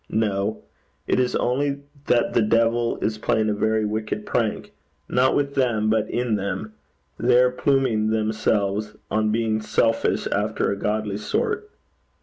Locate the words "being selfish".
9.31-10.25